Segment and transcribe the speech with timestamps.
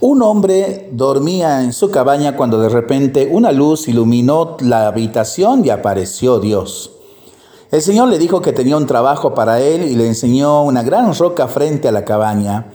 [0.00, 5.70] Un hombre dormía en su cabaña cuando de repente una luz iluminó la habitación y
[5.70, 6.90] apareció Dios.
[7.70, 11.14] El Señor le dijo que tenía un trabajo para él y le enseñó una gran
[11.14, 12.66] roca frente a la cabaña.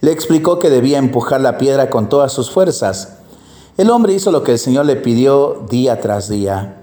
[0.00, 3.18] Le explicó que debía empujar la piedra con todas sus fuerzas.
[3.76, 6.82] El hombre hizo lo que el Señor le pidió día tras día.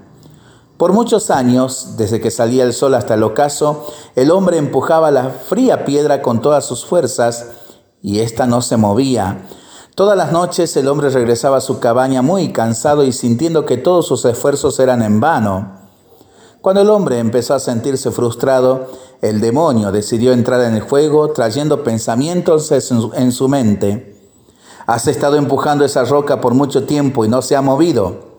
[0.76, 5.30] Por muchos años, desde que salía el sol hasta el ocaso, el hombre empujaba la
[5.30, 7.46] fría piedra con todas sus fuerzas
[8.02, 9.46] y ésta no se movía.
[10.00, 14.06] Todas las noches el hombre regresaba a su cabaña muy cansado y sintiendo que todos
[14.06, 15.72] sus esfuerzos eran en vano.
[16.62, 18.86] Cuando el hombre empezó a sentirse frustrado,
[19.20, 24.16] el demonio decidió entrar en el juego trayendo pensamientos en su mente.
[24.86, 28.30] Has estado empujando esa roca por mucho tiempo y no se ha movido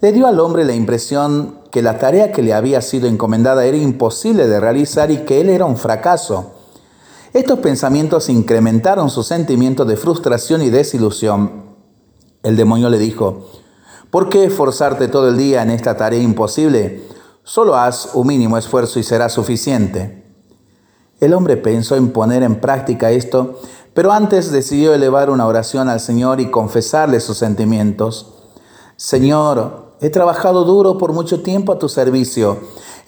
[0.00, 3.76] le dio al hombre la impresión que la tarea que le había sido encomendada era
[3.76, 6.52] imposible de realizar y que él era un fracaso.
[7.32, 11.76] Estos pensamientos incrementaron su sentimiento de frustración y desilusión.
[12.42, 13.46] El demonio le dijo,
[14.10, 17.04] ¿por qué esforzarte todo el día en esta tarea imposible?
[17.44, 20.24] Solo haz un mínimo esfuerzo y será suficiente.
[21.20, 23.60] El hombre pensó en poner en práctica esto,
[23.94, 28.34] pero antes decidió elevar una oración al Señor y confesarle sus sentimientos.
[28.96, 32.56] Señor, He trabajado duro por mucho tiempo a tu servicio.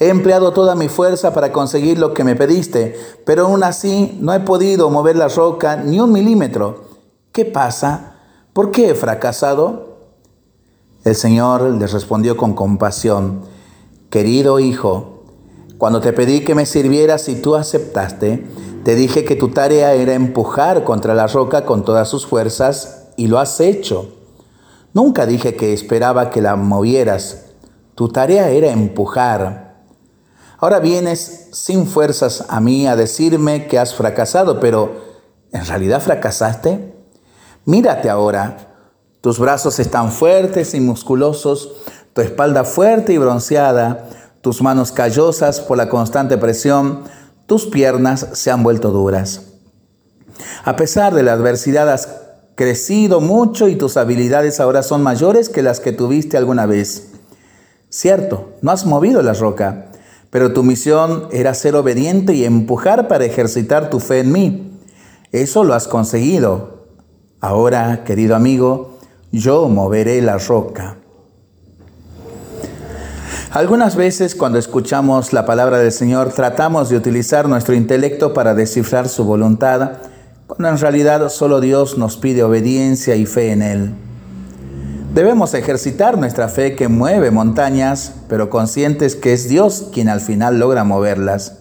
[0.02, 4.34] He empleado toda mi fuerza para conseguir lo que me pediste, pero aún así no
[4.34, 6.86] he podido mover la roca ni un milímetro.
[7.30, 8.16] ¿Qué pasa?
[8.52, 9.98] ¿Por qué he fracasado?
[11.04, 13.42] El Señor le respondió con compasión,
[14.10, 15.22] Querido hijo,
[15.78, 18.44] cuando te pedí que me sirvieras y tú aceptaste,
[18.84, 23.28] te dije que tu tarea era empujar contra la roca con todas sus fuerzas y
[23.28, 24.08] lo has hecho.
[24.94, 27.52] Nunca dije que esperaba que la movieras.
[27.94, 29.71] Tu tarea era empujar.
[30.62, 34.94] Ahora vienes sin fuerzas a mí a decirme que has fracasado, pero
[35.50, 36.94] ¿en realidad fracasaste?
[37.64, 38.72] Mírate ahora.
[39.20, 41.72] Tus brazos están fuertes y musculosos,
[42.12, 44.08] tu espalda fuerte y bronceada,
[44.40, 47.02] tus manos callosas por la constante presión,
[47.46, 49.54] tus piernas se han vuelto duras.
[50.62, 52.20] A pesar de la adversidad has
[52.54, 57.08] crecido mucho y tus habilidades ahora son mayores que las que tuviste alguna vez.
[57.88, 59.88] Cierto, no has movido la roca,
[60.32, 64.80] pero tu misión era ser obediente y empujar para ejercitar tu fe en mí.
[65.30, 66.86] Eso lo has conseguido.
[67.42, 68.96] Ahora, querido amigo,
[69.30, 70.96] yo moveré la roca.
[73.50, 79.10] Algunas veces cuando escuchamos la palabra del Señor tratamos de utilizar nuestro intelecto para descifrar
[79.10, 79.98] su voluntad
[80.46, 83.94] cuando en realidad solo Dios nos pide obediencia y fe en Él.
[85.14, 90.58] Debemos ejercitar nuestra fe que mueve montañas, pero conscientes que es Dios quien al final
[90.58, 91.58] logra moverlas.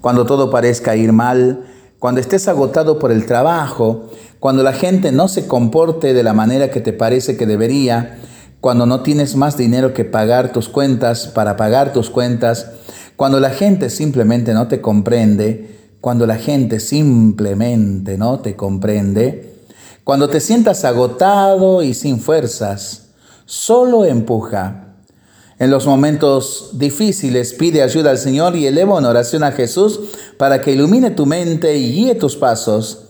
[0.00, 1.66] Cuando todo parezca ir mal,
[1.98, 4.08] cuando estés agotado por el trabajo,
[4.40, 8.18] cuando la gente no se comporte de la manera que te parece que debería,
[8.62, 12.70] cuando no tienes más dinero que pagar tus cuentas para pagar tus cuentas,
[13.16, 19.57] cuando la gente simplemente no te comprende, cuando la gente simplemente no te comprende,
[20.08, 23.08] cuando te sientas agotado y sin fuerzas,
[23.44, 24.94] solo empuja.
[25.58, 30.00] En los momentos difíciles pide ayuda al Señor y eleva una oración a Jesús
[30.38, 33.00] para que ilumine tu mente y guíe tus pasos.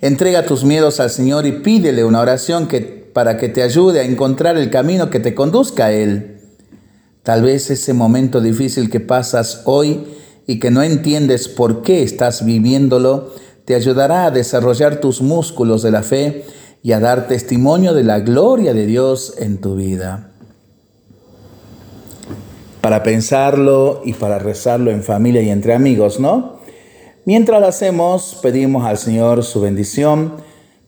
[0.00, 4.04] Entrega tus miedos al Señor y pídele una oración que, para que te ayude a
[4.04, 6.40] encontrar el camino que te conduzca a Él.
[7.24, 10.06] Tal vez ese momento difícil que pasas hoy
[10.46, 13.34] y que no entiendes por qué estás viviéndolo,
[13.68, 16.46] te ayudará a desarrollar tus músculos de la fe
[16.82, 20.30] y a dar testimonio de la gloria de Dios en tu vida.
[22.80, 26.60] Para pensarlo y para rezarlo en familia y entre amigos, ¿no?
[27.26, 30.36] Mientras lo hacemos, pedimos al Señor su bendición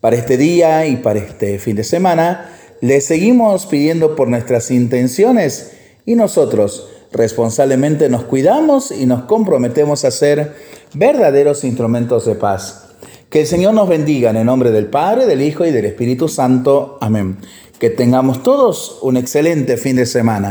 [0.00, 2.50] para este día y para este fin de semana.
[2.80, 5.72] Le seguimos pidiendo por nuestras intenciones
[6.04, 10.54] y nosotros responsablemente nos cuidamos y nos comprometemos a ser
[10.94, 12.86] verdaderos instrumentos de paz.
[13.28, 16.28] Que el Señor nos bendiga en el nombre del Padre, del Hijo y del Espíritu
[16.28, 16.98] Santo.
[17.00, 17.38] Amén.
[17.78, 20.48] Que tengamos todos un excelente fin de semana.